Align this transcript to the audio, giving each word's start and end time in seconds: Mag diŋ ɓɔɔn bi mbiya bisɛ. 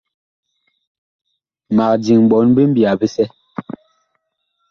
Mag 1.75 1.93
diŋ 2.03 2.21
ɓɔɔn 2.29 2.47
bi 2.55 2.63
mbiya 2.69 2.91
bisɛ. 2.99 3.25